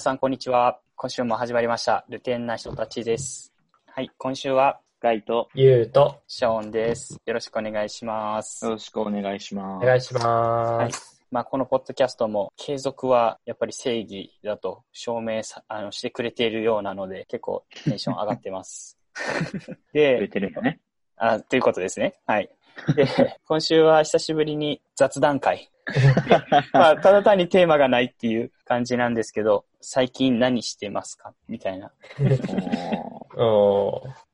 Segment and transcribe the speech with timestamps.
[0.00, 0.80] 皆さん、こんにちは。
[0.96, 2.06] 今週も始まりました。
[2.08, 3.52] ルテンな人たちです。
[3.84, 7.20] はい、今週は、ガイと、ゆうと、ショーンです。
[7.26, 8.64] よろしくお願いします。
[8.64, 9.84] よろしくお願いします。
[9.84, 11.22] お願いします。
[11.30, 18.96] まあ、このポッドキャストも、継続はやっぱり正義だと証明さあのしてくれているようなので、結構テンション上がってます。
[19.12, 20.80] くれで、てるんよね。
[21.16, 22.14] あ、ということですね。
[22.26, 22.48] はい。
[22.96, 23.06] で、
[23.46, 25.70] 今週は久しぶりに雑談会。
[26.72, 31.34] まあ、ただ単にテーマがないっていう感じなんですけど、最近何してますか？
[31.48, 31.92] みたいな。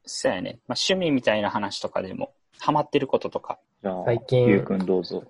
[0.08, 0.58] そうやね。
[0.66, 3.58] まあ、趣味みたいな話とかでも、ハマってることとか。
[3.82, 5.22] じゃあ、最近ゆうくんどうぞ。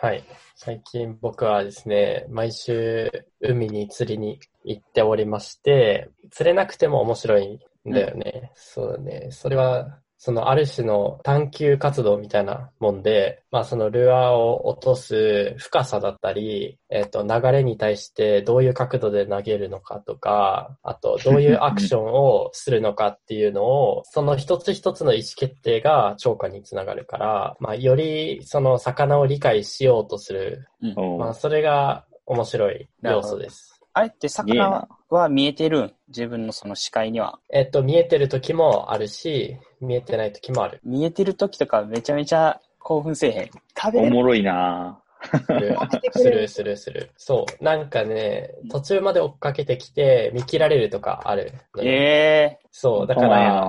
[0.00, 0.22] はい。
[0.54, 8.52] 最近僕はですね、毎週海に釣りに行っておりまして、釣れなくても面白いんだよね。
[8.54, 9.28] そうだね。
[9.30, 31.18] それは、そのある種の探求活動みたいなもんで、まあそのルアーを落とす深さだったり、えっ、と流れに対してどういう角度で投げるのかとか、あとどういうアクションをするのかっていうのを、 その一つ一つの意思決定が超過につながるから、まあよりその魚を理解しようとする、うん。
[31.18, 33.80] まあそれが面白い要素です。
[33.92, 34.88] あれって魚な。
[35.14, 35.92] は見えてるん？
[36.08, 37.38] 自分のその視界には。
[37.52, 40.80] えっと、見えてる時もあるし、見えてない時もある。
[40.84, 43.50] 見えてる時とかめちゃめちゃ興奮せえへん。
[43.76, 45.00] 食べおもろいな
[45.48, 45.76] する
[46.12, 47.10] するするする。
[47.16, 47.64] そう。
[47.64, 51.52] なんかね、途中まで追っかけてきて見切られるとかある。
[51.80, 53.06] ええそう。
[53.06, 53.64] だから、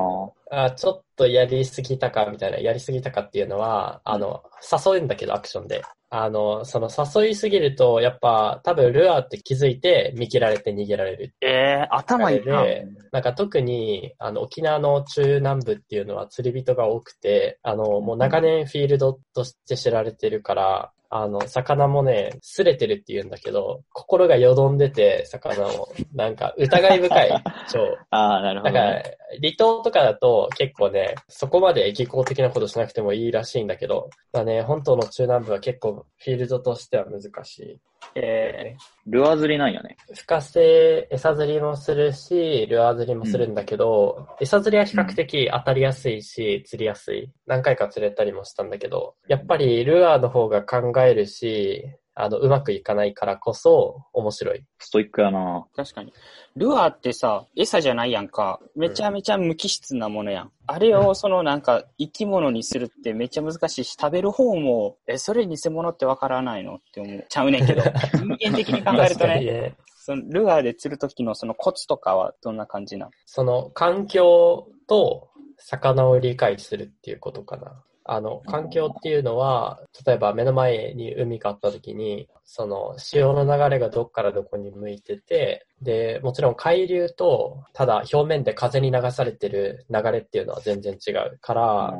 [0.51, 5.83] あちょっとやりすぎたかみたいな、やりすぎたかっていうのは、あの、誘うんだけど、アクションで。
[6.11, 11.35] あの、その誘いすぎると、やっぱ多分ルアーって気づいて見切られて逃げられる。
[11.41, 12.63] ええ頭いいな。
[12.63, 27.97] で、なんか特に、あの、沖縄の中南部っていうのは釣り人が多くて、あの、もう長年フィールドとして知られてるから、あの、魚もね、擦れてるって言うんだけど、心がよどんでて、魚も、なんか疑い深い、 超。
[28.11, 37.79] ああ、なるほど、だからね。、離島とかだと結構ね、そこまで技巧的なことしなくてもいいらしいんだけど、だね、本島の中南部は結構フィールドとしては難しい。
[38.15, 39.97] えルアー釣りなんやね。
[40.13, 47.31] 深瀬、餌釣りもするし、ルアー釣りもするんだけど、餌釣りは比較的当たりやすいし、釣りやすい。
[47.47, 51.85] 何回か釣れたりもしたんだけど、やっぱりルアーの方が考えるし、
[52.21, 54.65] あの、うまくいかないからこそ面白い。
[54.77, 56.13] ストイックやなー、確かに。
[56.55, 58.59] ルアーってさ、餌じゃないやんか。
[58.75, 60.51] めちゃめちゃ無機質なものやん。
[60.67, 66.75] あれをそのなんか生き物にするってめっちゃ難しいし、食べる方も、え、それ偽物ってわからないの？
[66.75, 67.25] って思う。
[67.29, 67.81] ちゃうねんけど。
[68.39, 69.75] 人間的に考えるとね、ね。
[69.95, 77.83] そのルアーで釣る時のそのコツとかはどんな感じなその環境と魚を理解するっていうことかな。
[78.11, 91.93] あの、環境っていうのは、例えば目の前に海があった時に、その潮の流れがどっからどこに向いてて、で、もちろん海流と、ただ表面で風に流されてる流れっていうのは全然違うから、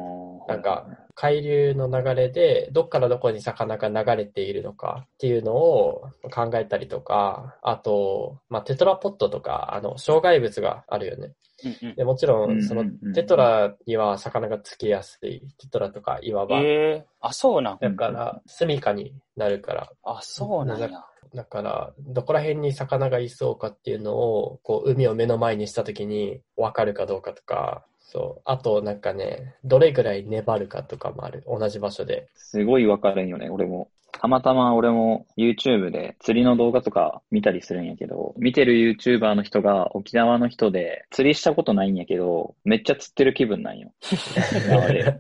[0.50, 11.34] なんか、海流の流れで、どっからどこに魚が流れているのかっていうのを考えたりとか、あと、まあ、テトラポットとか、あの、障害物があるよね。
[11.98, 15.42] でもちろうんその、テトラには魚がつきやすい。
[15.58, 16.62] テトラとか岩場。
[16.62, 17.80] ええあ、そうなん。
[17.82, 19.92] だから、住処になるから。
[20.04, 20.90] あ、そうなんや。
[21.36, 28.42] だから、どこら辺に魚がいそうかっていうのを、こう、海を目の前にしたときに、わかるかどうかとか、そう。
[28.46, 31.44] あと、なんかね、どれぐらい粘るかとかもある。
[31.46, 32.28] 同じ場所で。
[32.34, 33.92] すごい分かれんよね、俺も。
[34.12, 43.92] たまたま俺も YouTube で釣りの動画とか見たりするんやけど、見てる YouTuber の人が沖縄の人で釣りしたことないんやけど、めっちゃ釣ってる気分なんよ。
[44.02, 45.20] 沖縄で。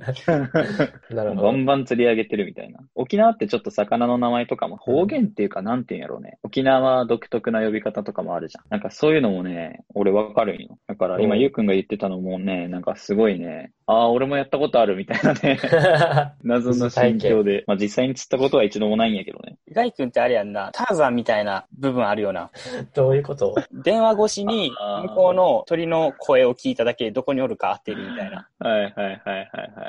[1.16, 1.44] なるほど。
[1.44, 2.80] バンバン釣り上げてるみたいな。
[2.96, 6.38] 沖縄ってちょっと魚の名前とかも方言っていうかなんていうんやろうね。
[6.44, 8.66] 沖縄独特な呼び方とかもあるじゃん。
[8.70, 10.78] なんかそういうのもね、俺わかるんよ。
[10.88, 15.60] だから今うんゆうくんが言ってたのもね、なんかすごいね、ああ、俺もやったことあるみたいなね。
[16.44, 17.64] 謎の心境で。
[17.66, 19.58] まあ実際に釣ったことは一度もないんやけどね。
[19.72, 22.52] ガイ君ってあれやんな、ターザンみたいな部分あるよな。
[22.94, 23.56] どういうこと？
[23.74, 24.72] 電話越しに
[25.04, 28.48] 向こうの鳥の声を聞いただけでどこにおるか当てるみたいな。
[28.60, 29.38] はいはいはいはいは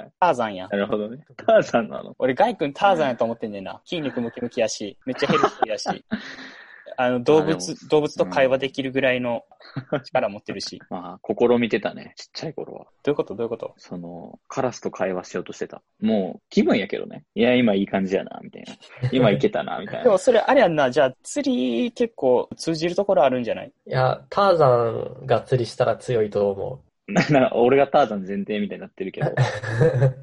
[0.01, 0.11] い。
[0.19, 0.71] ターザンやん。
[0.71, 1.19] なるほどね。
[1.37, 2.15] ターザンなの？
[2.19, 3.83] 俺ガイ君ターザンやと思ってんねんな。
[3.85, 6.05] 筋肉ムキムキやし、めっちゃヘルシーやし。
[6.97, 9.45] あの、動物、動物と会話できるぐらいの
[10.05, 10.81] 力持ってるし。
[10.91, 12.15] まあ、試みてたね。
[12.17, 12.87] ちっちゃい頃は。
[13.03, 13.35] どういうこと？
[13.35, 13.75] どういうこと？
[13.77, 15.83] その、カラスと会話しようとしてた。
[16.01, 17.25] もう、気分やけどね。
[17.35, 18.75] いや、今いい感じやな、みたいな。
[19.13, 20.05] 今いけたな、みたいな。
[20.05, 23.73] でもそれあれやんな、じゃあ釣り結構通じるところあるんじゃない？
[23.87, 26.83] いや、ターザンが釣りしたら強いと思
[27.13, 29.31] なんか俺がターザン前提みたいになってるけど。
[29.31, 29.35] う。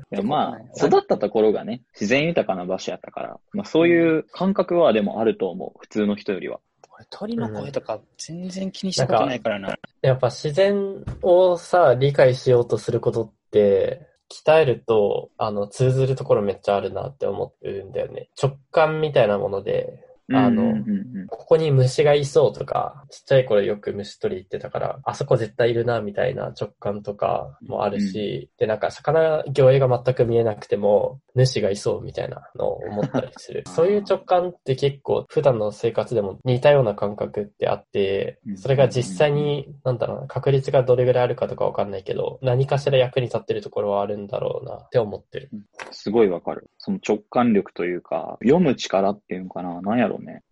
[0.09, 5.77] でもまあ、育ったところがね、自然豊かな場所やったから、まあそういう感覚はでもあると思う。
[5.79, 6.61] 普通の人よりは。
[6.97, 9.75] 俺鳥の声とか全然気にしたことないからな。
[10.01, 18.29] やっぱ自然をさ、理解しようとすることって、鍛えると、あの、通ずるところめっちゃあるなって思うんだよね。
[18.41, 33.63] 直感みたいなもので、あのうんうんうんここに虫がいそうとか、ちっちゃい頃よく虫取り行ってたから、あそこ絶対いるな、みたいな直感とかもあるし、で、なんか魚魚影が全く見えなくても、主がいそうみたいなのを思ったりする。
[33.73, 45.49] そういう直感って結構普段の生活でも似たような感覚ってあってうん、それが実際に、なんだろうな、確率がどれぐらいあるかとかわかんないけど、何かしら役に立ってるところはあるんだろうなって思ってる。
[45.91, 46.69] すごいわかる。
[46.77, 49.81] その直感力というか、読む力っていうのかな？
[49.81, 50.43] なんやろうね。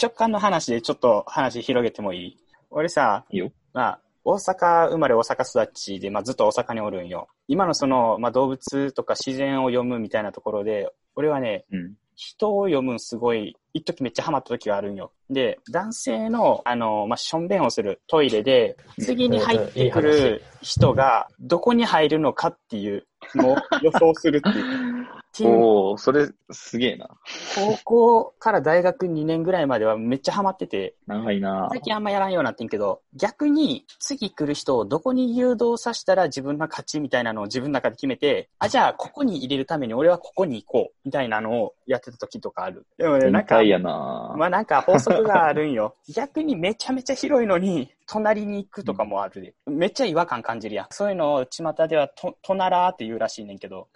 [0.00, 2.36] 直感の話でちょっと話広げてもいい？
[2.70, 3.52] 俺さ、いいよ。
[3.72, 7.28] まあ、大阪生まれ大阪育ちで、まあずっと大阪におるんよ。
[7.48, 11.94] 今のその、まあ動物とか自然を読むみたいなところで、俺はね、うん。
[12.14, 15.12] 人を読むんすごい、一時めっちゃハマった時があるんよ。
[15.30, 24.91] で、男性の、あの、まあ、しょんべんをするトイレで、次に入ってくる人が、どこに入るのかっていうのを予想するっていう。
[25.40, 27.08] おー、それ、すげえな。
[27.54, 42.86] 高校から大学2年ぐらいまではめっちゃハマってて、長いな最近あんまやらんようになってんけど、逆に次来る人をどこに誘導させたら自分の勝ちみたいなのを自分の中で決めて、あ、じゃあここに入れるために俺はここに行こうみたいなのをやってた時とかある。
[42.98, 45.96] でもね、なんかやなまあなんか法則があるんよ。
[46.14, 49.54] 逆にめちゃめちゃ広いのに、隣に行くとかもあるで。
[49.66, 50.86] めっちゃ違和感感じるやん。
[50.90, 53.88] そういうのを巷ではと、とならーって言うらしいねんけど、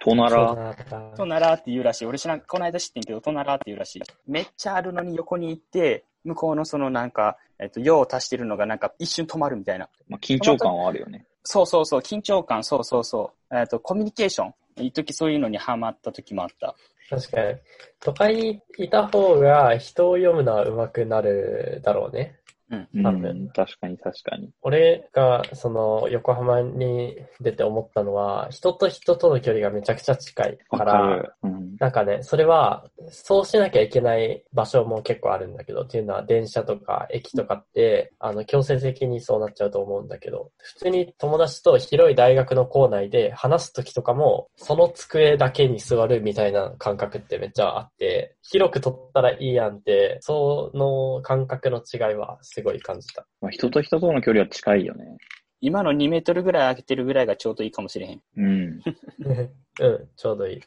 [0.00, 2.06] となら、そうだなとならーって言うらしい。
[2.06, 4.02] 俺知らん、この間知ってんけど、とならーって言うらしい。
[4.26, 9.88] めっちゃあるのに横に行って、向こうのそのなんか、えっと、用を足してるのがなんか一瞬止まるみたいな。
[10.08, 11.26] まあ、緊張感はあるよね。
[11.44, 13.56] そうそうそう、緊張感、そうそうそう。
[13.56, 14.54] えっと、コミュニケーション。
[14.80, 16.74] 一時そういうのにハマった時もあった。
[17.10, 17.58] 確かに。
[18.00, 22.37] 都会にいた方が人を読むのは上手くなるだろうね。
[22.70, 24.50] う多分ん、確かに確かに。
[24.62, 31.32] 俺が、その、横浜に出て思ったのは、人と人との距離がめちゃくちゃ近いか、らる。
[31.42, 31.76] うん。
[31.78, 53.26] なんかね、それは、そうしなきゃいけない場所も結構あるんだけど、っていうのは電車とか駅とかって、あの、強制的にそうなっちゃうと思うんだけど、普通に友達と広い大学の校内で話すときとかも、その机だけに座るみたいな感覚ってめっちゃあって、広く取ったらいいやんって、その感覚の違いはすごい感じた。
[53.40, 55.16] まあ、人と人との距離は近いよね。
[55.60, 58.22] 今の2メートルぐらい空けてるぐらいがちょうどいいかもしれへん。
[58.36, 58.80] うん。
[59.80, 60.60] うん、ちょうどいい。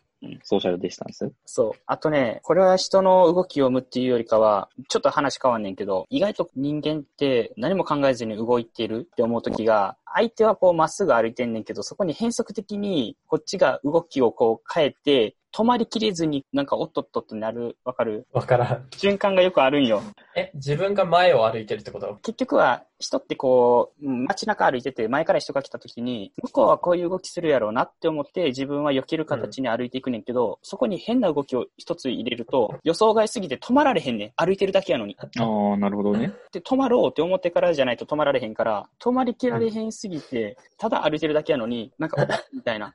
[0.44, 1.32] ソーシャルディスタンス？
[1.46, 1.82] そう。
[1.88, 18.88] あとね、これは人の動きを読むっていうよりかは、ちょっと話変わんねんけど、意外と人間って何も考えずに動いてるって思うときが、相手はこうまっすぐ歩いてんねんけど、そこに変則的にこっちが動きをこう変えて、止まりきれずになんかおっとっとってなる、わかるわからん。
[18.96, 20.02] 瞬間がよくあるんよ。
[20.34, 22.20] え、自分が前を歩いてるってこと？
[22.22, 34.32] 結局は人ってこう、うん街中歩いてて前から人が来た時に、向こうはこういう動きするやろうなって思って自分は避ける形に歩いていくねんけど、そこに変な動きを一つ入れると予想外すぎて止まられへんねん。
[34.36, 35.18] 歩いてるだけやのに。
[35.20, 35.26] あ
[35.74, 36.34] あ、なるほどね。
[36.52, 42.88] で、止まろうって思ってからじゃないと止まられへんから、止まりきられへんすぎて、ただ歩いてるだけやのに、なんか、お っみたいな。
[42.88, 42.94] っ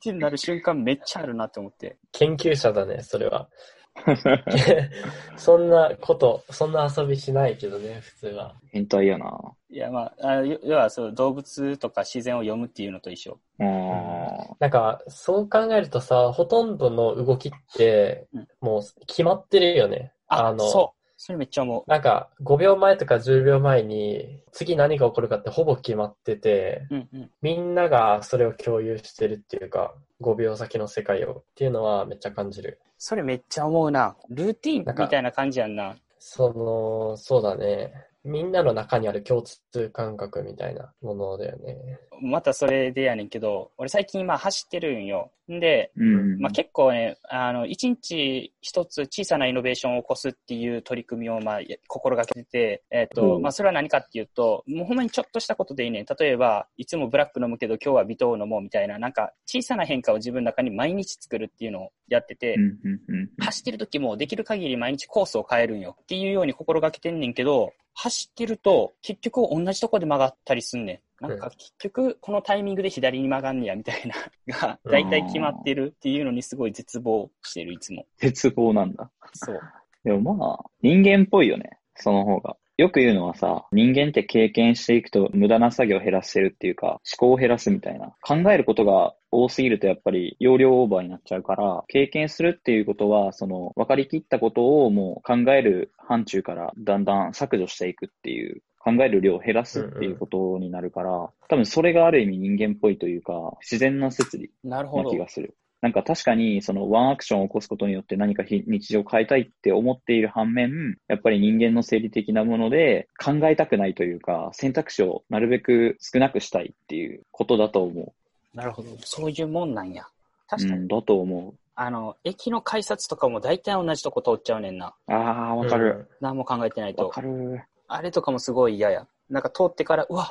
[0.00, 1.96] てなる瞬間めっちゃあるなって思って。
[2.12, 3.48] 研究者だね、それは。
[5.36, 8.54] そんなこと、そんな遊びしないけどね、普通は。
[8.72, 9.40] 変態やな。
[9.76, 13.38] いや、まあ、あ要要はそう、動物とか自然を読むっていうのと一緒。
[13.58, 20.14] なんか、そう考えるとさ、ほとんどの動きってうん、もう決まってるよね。
[20.28, 21.12] あ、あの、そう。
[21.18, 21.90] それめっちゃ思う。
[21.90, 27.30] なんか、5秒前とか10秒前に、次何が起こるかってほぼ決まってて、うんうん。
[27.42, 29.92] みんながそれを共有してるっていうか、
[30.22, 32.80] 5秒先の世界をっていうのはめっちゃ感じる。
[32.96, 34.16] それめっちゃ思うな。
[34.30, 35.96] ルーティンみたいな感じやんな。
[36.18, 37.92] その、そうだね。
[38.26, 41.76] みんなの中にある共通感覚みたいなものだよね。
[42.20, 45.30] またそれでやねんけど、俺最近今走ってるんよ。
[45.52, 46.40] んで、うん。
[46.40, 56.06] まあ、結構ね、あの、一日一つ小さなイノベーションを起こすっていう取り組みを、まあ、や心がけてて、えっ、と、うんまあ、それは何かっていうと、もうほんまにちょっとしたことでいいねん。
[56.18, 71.26] 例えば、いつもブラック飲むけど今日は微糖を飲もうみたいな、なんか小さな変化を自分の中に毎日作るっていうのをやってて、うんうんうん走ってる時もできる限り毎日コースを変えるんよっていうように心がけてんねんけど、走ってると結局同じとこで曲がったりすんねん。
[71.26, 74.14] なんか結局このタイミングで左に曲がんねやみたいな
[74.54, 78.04] が大体決まってるっていうのにすごい絶望してるいつも。
[78.18, 79.10] 絶望なんだ。
[79.32, 79.60] そう。
[80.04, 81.78] でもまあ、人間っぽいよね。
[81.96, 82.56] その方が。
[82.76, 88.12] よく言うのはさ、人間って経験していくと無駄な作業を減らせるっていうか、思考を減らすみたいな。
[88.20, 101.10] 考えることが多すぎるとやっぱり容量オーバーになっちゃうから、経験するっていうことは、その分かりきったことをもう考える範疇からだんだん削除していくっていう、考える量を減らすっていうことになるから、
[101.48, 105.18] 多分それがある意味人間っぽいというか、自然な摂理なるほどな気。
[105.18, 105.56] がする。
[105.82, 118.14] なんか確かにそのワンアクションを起こすことによって何か日日常を変えたいって思っている反面、やっぱり人間の生理的なもので考えたくないというか、選択肢をなるべく少なくしたいっていうことだと思
[118.54, 118.88] なるほど。
[119.00, 120.04] そういうもんなんや。
[120.04, 120.06] う。
[120.48, 120.80] 確かに。
[120.80, 121.54] うん、だと思う。
[121.74, 124.94] あの、駅の改札とかも大体同じとこ通っちゃうねんな。
[125.08, 126.08] ああ、わかる。
[126.22, 127.10] 何も考えてないとわ。
[127.10, 127.62] かる。
[127.86, 129.06] あれとかもすごい嫌や。
[129.28, 130.30] なんか通ってから、うわ、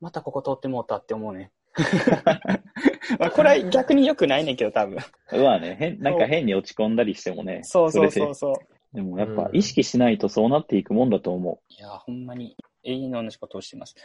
[0.00, 1.50] またここ通ってもうたって思うね。
[3.18, 4.98] まあこれは逆に良くないねんけど、多分。
[5.32, 7.60] うわね、変、なんか変に落ち込んだりしてもね。
[7.62, 8.54] そうそうそうそう。
[8.94, 13.96] でもやっぱうん意識しないとそうなっていくもんだと思いや、ほんまに永遠の同じことをしてます。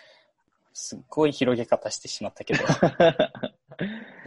[0.74, 2.64] すっごい広げ方してしまったけど。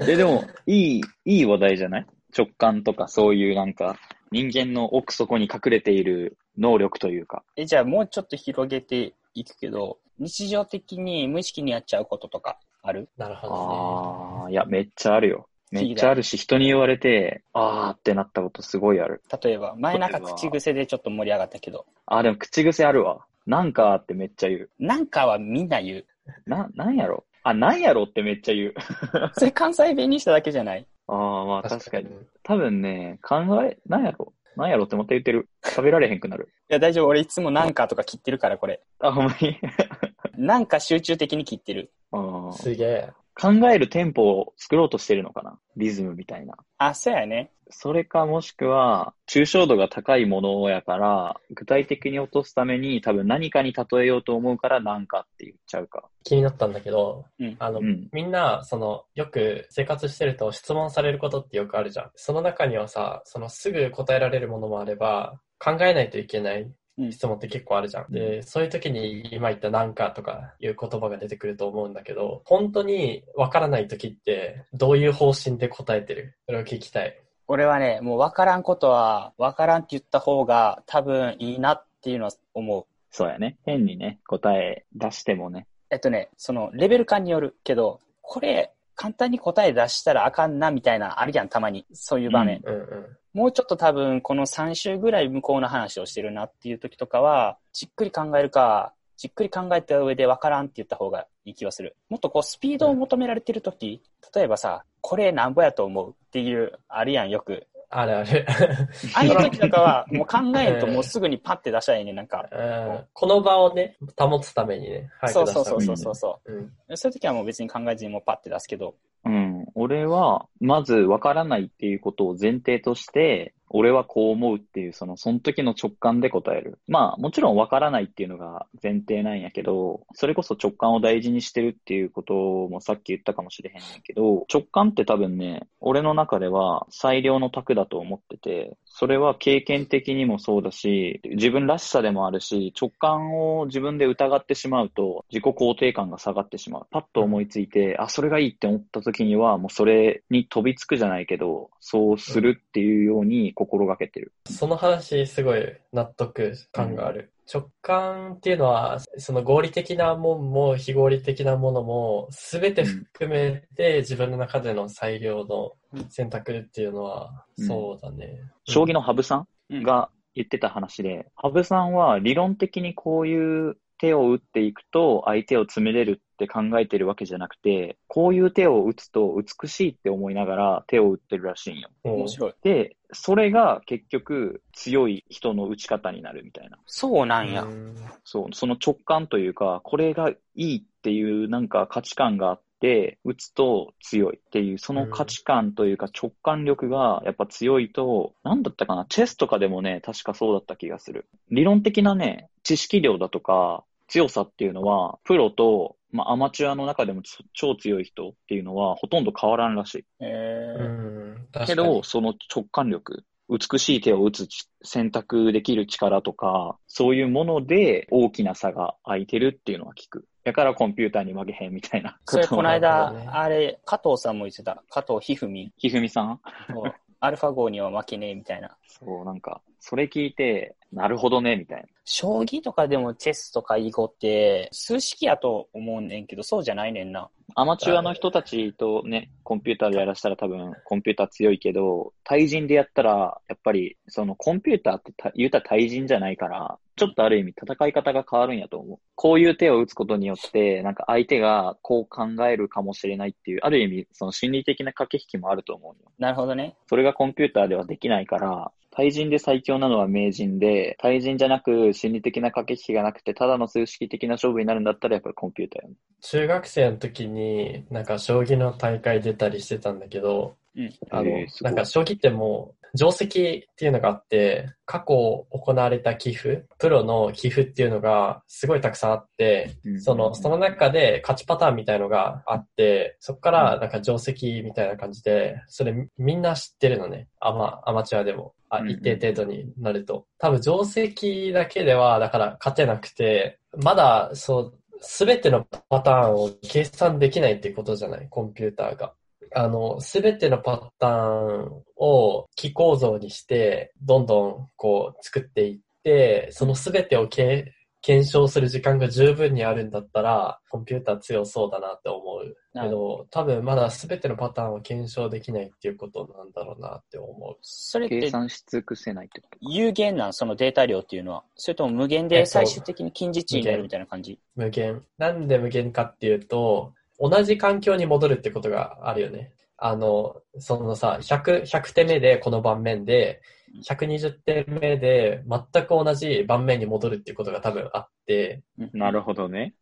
[0.00, 0.06] う。
[0.06, 2.06] で、でも、いい、いい話題じゃない？
[2.36, 3.98] 直感とかそういうなんか、
[4.30, 7.42] 人間の奥底に隠れている能力というか。
[7.56, 13.08] え、じゃあもうちょっと広げていくけど、日常的に無意識にやっちゃうこととかある？
[13.16, 15.48] なるほどああ、いや、めっちゃあるよ。
[15.70, 19.22] めっちゃあるし、人に言われて、あーってなったことすごいある。
[19.42, 23.24] 例えば、前なんか口癖でちょっと盛り上がったけど、あーでも口癖あるわ。
[23.46, 24.70] なんかってめっちゃ言う。
[24.78, 26.06] なんかはみんな言う。
[26.46, 27.24] な、なんやろ？
[27.42, 28.04] あ、なんやろ？
[28.04, 28.74] ってめっちゃ言う。
[29.34, 30.86] それ関西弁にしただけじゃない？
[31.08, 31.68] ああ、まあね。
[31.70, 32.08] 確かに。
[32.42, 34.32] 多分ね、考え、なんやろ？
[34.56, 35.48] なんやろってまた言ってる。
[35.64, 36.50] 食べられへんくなる。
[36.68, 37.08] いや、大丈夫。
[37.08, 38.82] 俺いつもなんかとか切ってるから、これ。
[39.00, 39.58] あ、ほんまに？
[40.36, 41.90] なんか集中的に切ってる。
[42.12, 43.10] あーすげえ。
[43.34, 45.58] 考えるテンポを作ろうとしてるのかな？
[45.76, 46.54] リズムみたいな。
[46.76, 47.50] あ、そうやね。
[47.70, 56.04] それかもしくは、抽象度が高いものやから、具体的に落とすために多分何かに例えようと思うからなんかって言っちゃうか。
[56.24, 58.10] 気になったんだけど、うんあの、うん。
[58.12, 62.10] みんな、その、よく生活してると質問されることってよくあるじゃん。
[62.14, 66.74] その中にはさ、そのすぐ答えられるものもあれば、考えないといけないうん
[67.10, 68.12] 質問って結構あるじゃん。
[68.12, 76.34] で、そういう時に今言ったなんかとかいう言葉が出てくると思うんだけど、本当にわからない時ってどういう方針で答えてる？
[76.46, 77.18] それを聞きたい。
[77.48, 82.86] 俺はね、もう分からんことは、分からんって言った方が多分いいなっていうのは思う。
[83.10, 83.56] そうやね。
[83.66, 85.66] 変にね、答え出してもね。
[85.90, 91.86] えっとね、そのレベル感によるけど、これ簡単に答え出したらあかんなみたいなあるやん、たまに。
[91.92, 92.60] そういう場面。
[92.64, 93.06] うんうん。
[93.32, 101.96] もうちょっと多分この3週ぐらい向こうの話をしてるなっていう時とかは、じっくり考えるか、じっくり考えた上で分からんって言った方がいい気はする。
[102.08, 104.02] もっとこうスピードを求められてる時、
[104.34, 107.66] 例えばさ、これなんぼやと思うっていう、あるやん、よく。
[107.94, 108.46] あるある。
[109.14, 112.48] ああいう時とかは、もう考えんともうすぐにパッて出したらいいね、なんか。
[112.50, 116.72] うんこの場をね、保つためにね、そうそうそうそうそうそうん。
[116.88, 116.96] う。
[116.96, 118.94] そういう時はもう別に考えずにもうパッて出すけど。
[119.24, 119.66] うん。
[119.74, 126.78] 俺は、まず分からないっていうことを前提として、俺はこう思うっていう、その、その時の直感で答える。
[126.88, 146.86] まあ、もちろん分からないっていうのが前提なんやけど、それこそ直感を大事にしてるっていうこともさっき言ったかもしれへんねんけど、直感って多分ね、俺の中では最良の卓だと思ってて、それは経験的にもそうだし、自分らしさでもあるし、直感を自分で疑ってしまうと、自己肯定感が下がってしまう。
[146.90, 154.32] パッと思いついて、あ、それがいいって思った時には、もうそれに飛びつくじゃないけど、そうするっていうように心がけてる。
[154.50, 157.32] その話、すごい納得感がある。
[157.52, 165.72] 直感っていうのは、その合理的なもんも非合理的なものも、すべて含めて自分の中での最良の
[166.08, 168.40] 選択っていうのは、うんそうだね。
[168.64, 181.90] 将棋の羽生さうんんが言ってた話で、羽生さんは理論的にこういう手を打っていくと相手を詰めれるって考えてるわけじゃなくて、こういう手を打つと美しいって思いながら手を打ってるらしいんよ。
[182.04, 182.54] うん面白い。
[182.62, 186.78] で、それが結局強い人の打ち方になるみたいな。
[186.86, 187.62] そうなんや。
[187.62, 187.94] うん
[188.24, 201.26] そう、その直感というか、これがいいっていうなんか価値観があって、打つと強いっていう、その価値観というか直感力がやっぱ強いと、なんだったかな、チェスとかでもね、確かそうだった気がする。
[201.50, 210.04] 理論的なね、知識量だとか強さっていうのは、プロと、まあ、アマチュアの中でもち超強い人っていうのはほとんど変わらんらしい。
[210.20, 220.26] えーけど、その直感力、美しい手を打つち選択できる力とか、そういうもので大きな差が空いてるっていうのは聞く。
[220.44, 222.18] だからコンピューターに負けへんみたいな。
[222.26, 224.82] それこの間、ねあれ、加藤さんも言ってた。
[224.90, 225.72] 加藤ひふみん。
[225.76, 226.40] ひふみさん
[226.72, 228.76] そうアルファ号には負けねえみたいな。
[228.88, 231.86] そう、なんか、それ聞いて、なるほどね、みたいな。
[232.04, 237.30] 将棋とかでもチェスとか囲碁って数式やと思うねんけど、そうじゃないねんな。
[237.54, 248.98] アマチュアの人たちとね、コンピューターでやらせたら多分コンピューター強いけど、対人でやったら、やっぱりそのコンピューターって言うたら対人じゃないから、ちょっとある意味戦い方が変わるんやと思う。
[249.14, 256.10] こういう手を打つことによって、なんか相手がこう考えるかもしれないっていう、ある意味その心理的な駆け引きもあると思うよ。
[256.18, 256.76] なるほどね。
[256.88, 265.94] それがコンピューターではできないから、対人で最強なのは名人で、対人じゃなく心理的な駆け引きがなくて、ただの数式的な勝負になるんだったらやっぱりコンピューターよね。
[266.20, 270.92] 中学生の時になんか将棋の大会出たりしてたんだけど、うん。
[271.10, 287.28] あのへー、なんか将棋ってもう、定石っていうのがあって、過去行われた寄付、プロの寄付っていうのがすごいたくさんあって、その、その中で勝ちパターンみたいのがあって、そこからなんか定石みたいな感じで、それみんな知ってるのね。
[287.40, 288.54] アマ、アマチュアでも。
[288.68, 290.26] あ、一定程度になると。
[290.38, 299.12] 多分定石だけでは、だから勝てなくて、まだ、そう、すべてのパターンを計算できないってことじゃないコンピューターが。
[299.54, 307.72] あの、すべてのパターンを機構造にして、どんどんこう作っていって、そのすべてをけ
[308.04, 312.56] 検証する時間が十分にあるんだったら、コンピューター強そうだなって思う。
[312.74, 317.54] けど、多分まだすべてのパターンを検証できないっていうことなんだろうなって思う。
[317.54, 319.58] 計それって算し尽くせないってこと？
[319.60, 320.32] 有限なん？
[320.32, 321.44] そのデータ量っていうのは。
[321.54, 324.40] それとも無限えっとで最終的に近似値になるみたいな感じ？
[324.56, 325.04] 無限。
[325.18, 329.52] なんで無限かっていうと、同じ環境に戻るってことがあるよね。
[329.76, 333.40] あの、そのさ、100、100手目でこの盤面で、
[333.88, 338.62] 120手目で全く同じ盤面に戻るっていうことが多分あって、
[338.92, 339.74] なるほどね。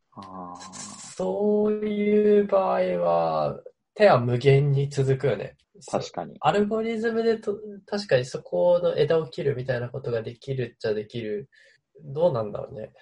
[1.17, 3.59] そういう場合は、
[3.95, 5.57] 手は無限に続くよね。
[5.91, 6.37] 確かに。
[6.41, 11.49] アルゴリズムでと、確かにそこの枝を切るみたいなことができるっちゃできる。
[12.05, 12.93] どうなんだろうね。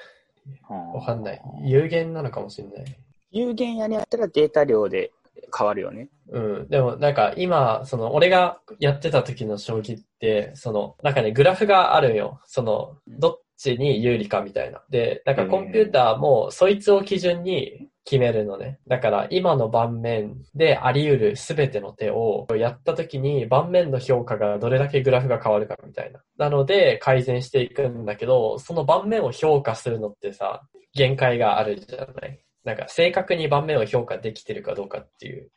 [0.95, 1.43] わかんない。
[1.65, 2.85] 有限なのかもしれない。
[3.31, 5.11] 有限やにやったらデータ量で
[5.57, 6.09] 変わるよね。
[6.31, 6.69] うん。
[6.69, 12.41] でもなんか今、その俺がやってた時の将棋って、その、なんかね、グラフがあるんよ。
[12.47, 14.83] その、どっちに有利かみたいな。
[14.91, 18.79] で、なんかコンピューターもそいつを基準に決めるのね。
[18.87, 26.23] だから今の盤面であり得る全ての手をやった時に盤面の評価がどれだけグラフが変わるかみたいな。
[26.39, 30.63] なので改善していくんだけど、その盤面を評価するのってさ、
[30.95, 32.41] 限界があるじゃない。
[32.65, 35.51] なんか正確に盤面を評価できてるかどうかっていう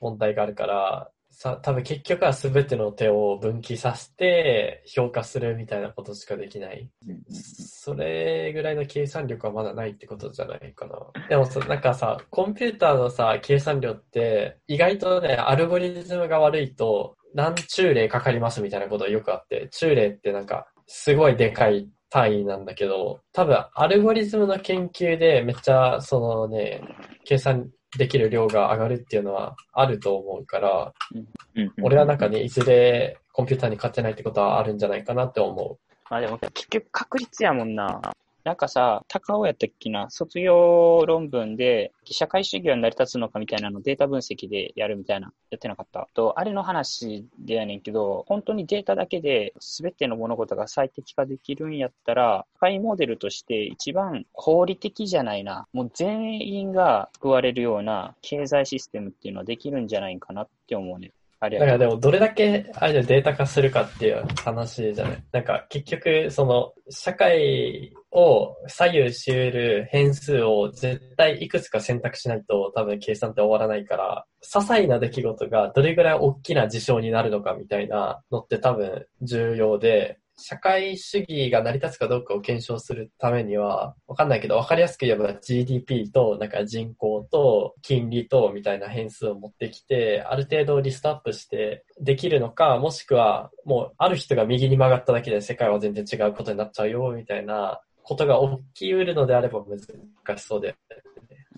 [0.00, 6.90] 問題があるから、さ、多分結局は全ての手を分岐させて評価するみたいなことしかできない。
[7.30, 11.28] それぐらいの計算力はまだないってことじゃないかな。
[11.28, 26.82] でもさ、なんかさ、コンピューターのさ、計算量って、意外とね、アルゴリズムが悪いと、何中例かかりますみたいなことよくあって、中例ってなんか、すごいでかい単位なんだけど、多分、アルゴリズムの研究でめっちゃ、そのね、
[27.24, 30.92] 計算できる量が上がるっていうのはあると思うから、
[31.82, 35.78] 俺はなんかね、いずれコンピューターに勝てないってことはあるんじゃないかなって思
[36.10, 38.00] まあでも結局確率やもんな。
[38.48, 46.08] なんかさ、高尾やったっけな、卒業論文で、社会主義は成り立つのかみたいなのデータ分析でやるみたいな、やってなかった。
[46.14, 55.66] と、あれの話でやねんけど、本当にデータだけで全ての物事が最適化できるんやったら、社会モデルとして一番合理的じゃないな。
[55.74, 61.12] もう全員が救われるような経済システムっていうのはできるんじゃないかなって思うね。
[61.40, 61.60] あれう。
[61.60, 65.24] だからでも、どれだけ、あれでデータ化するかっていう話じゃない？
[65.32, 98.38] なんか、結局、その、社会を左右し得る変数を絶対いくつか選択しないと多分計算って終わらないから、些細な出来事がどれぐらい大きな事象になるのかみたいなのって多分重要で、社会主義が成り立つかどうかを検証するためには、わかんないけど、わかりやすく言えば GDP と、なんか人口と金利とみたいな変数を持ってきて、ある程度リストアップしてできるのか、もしくはもうある人が右に曲がっただけで世界は全然違うことになっちゃうよ、みたいなことが
[98.74, 100.76] 起きうるのであれば難しそうで。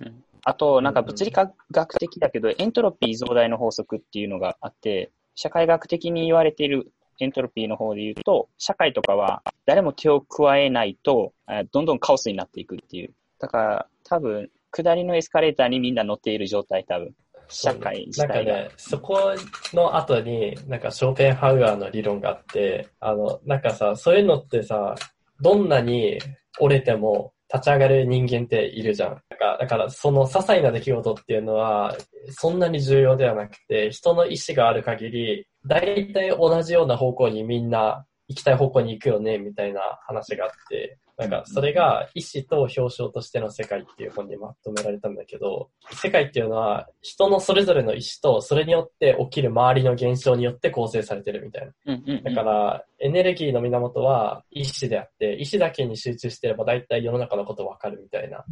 [0.00, 11.32] うんあと、なんか物理学的だけど、エントロピー増大の法則っていうのがあって、社会学的に言われているエントロピーの方で言うと、社会とかは誰も手を加えないと、
[11.72, 13.12] どんどんカオスになっていくっていう。
[13.38, 17.14] だから、多分、下りのエスカレーターにみんな乗っている状態、多分。
[17.48, 18.34] 社会自体が。
[18.34, 19.34] なんかね、そこ
[19.74, 24.94] の後に、なんかショーペンハウアーの理論があって、あの、なんかさ、そういうのってさ、
[25.40, 26.18] どんなに
[26.60, 29.22] 折れても立ち上がる人間っているじゃん。
[29.28, 31.96] だから、だからその些細な出来事っていうのは、
[32.30, 52.22] そんなに重要ではなくて、人の意志がある限り、大体同じような方向にみんな行きたい方向に行くよね、みたいな話があって、なんかそれが意志と表彰としての世界っていう本にまとめられたんだけど、世界っていうのは人のそれぞれの意志とそれによって起きる周りの現象によって構成されてるみたいな。
[52.22, 58.44] だから、エネルギーの源は意志であって、意志だけに集中してれば大体世の中のことわかるみたいな。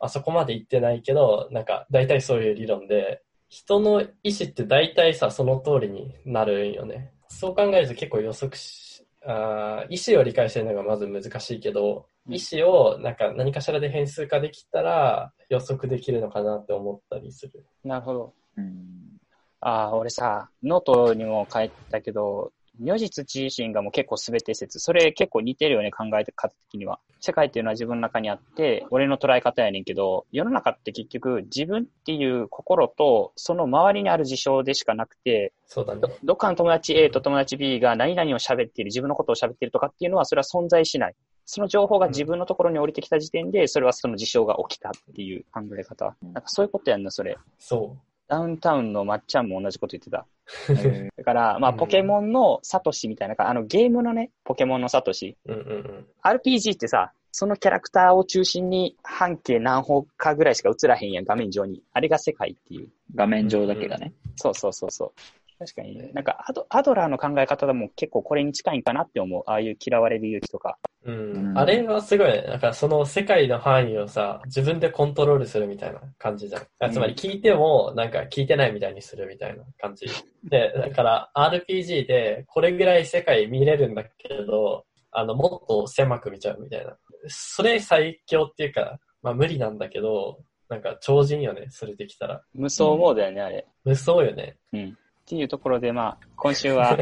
[0.00, 7.12] あそこまで言ってないけど、なんか大体そういう理論で、人の意志って大体さ、その通りになるんよね。
[7.28, 8.87] そう考えると結構予測し、
[9.24, 17.64] あー意志を理解してるのがまず難しいけど、うん意志をなんか何かしらで変数化できたら予測できるのかなって思ったりする。
[17.82, 18.34] なるほど。
[18.58, 19.18] うん。
[19.60, 24.78] ああ、俺さ、ノートにも書いたけど、如実自身がもう結構全て説。
[24.78, 27.00] それ結構似てるよね、考え方的には。
[27.20, 36.10] 世界っていうのは自分の中にあって、俺の捉え方やねんけど、世の中って結局自分っていう心とその周りにある事象でしかなくて、そうだねど。
[36.22, 41.14] どっかの友達 A と友達 B が何々を喋っている、自分のことを喋っているとかっていうのは、それは存在しない。
[41.44, 46.14] その情報が自分のところに降りてきた時点で、それはその事象が起きたっていう考え方。
[46.22, 47.38] なんかそういうことやんな、それ。
[47.58, 47.96] そ
[48.28, 50.26] ダウンタウンのまっちゃんも同じこと言ってた。
[50.70, 55.36] え だから、まあ、うんポケモンのサトシみたいな、あの、ゲームのね、ポケモンのサトシ。
[55.46, 55.52] う。
[55.52, 56.06] うんうんうん。
[56.22, 61.82] RPG ってさ、そのキャラクターを中心に半径何歩かぐらいしか映らへんやん、画面上に。
[61.92, 62.88] あれが世界っていう。
[63.14, 64.12] 画面上だけがね。
[64.36, 65.12] そうそうそうそう。
[65.58, 66.10] 確かにね。
[66.14, 69.42] なんかアド、アドラーの考え方でも結構これに近いんかなって思う。
[69.46, 70.78] ああいう嫌われる勇気とか。
[71.04, 72.42] うんうんあれはすごいね。
[72.42, 76.62] なんかその世界の範囲をさ、自分でコントロールするみたいな感じじゃん。
[76.80, 80.06] あつまり聞いても、なんか聞いてないみたいにするみたいな感じ。
[80.44, 86.96] で、だから RPG でこれぐらい世界見れるんだけど、あの、もっと狭く見ちゃうみたいな。
[87.26, 92.42] それ最強っていうか、まあ無理なんだけど、なんか超人よね、それできたら。
[92.52, 93.66] 無双モードやね、あれ。
[93.84, 94.58] 無双よね。
[94.72, 94.98] うん。
[95.28, 96.98] っていうところで、まあ、今週は、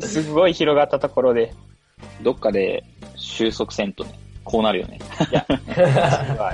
[0.00, 1.52] すごい広がったところで、
[2.22, 2.82] どっかで
[3.14, 4.98] 収束せんとね、こうなるよね。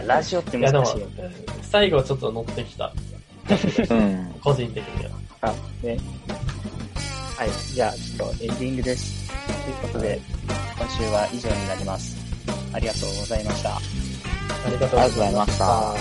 [0.08, 1.08] ラジオって難しいよ。、
[1.62, 2.92] 最後ちょっと乗ってきた。
[3.90, 4.34] うん。
[4.42, 5.12] 個人的には。
[5.42, 5.98] あ、ね。
[7.38, 7.50] はい。
[7.72, 9.30] じゃあ、ちょっとエンディングです。
[9.30, 10.20] ということで、
[10.76, 12.16] 今週は以上になります。
[12.72, 13.76] ありがとうございました。
[13.76, 13.80] あ
[14.68, 15.94] りがとうございました。